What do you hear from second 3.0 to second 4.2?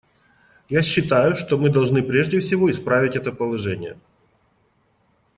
это положение.